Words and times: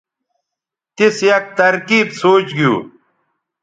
تِیس 0.95 1.17
یک 1.29 1.45
ترکیب 1.57 2.07
سوچ 2.19 2.47
گِیُو 2.57 2.75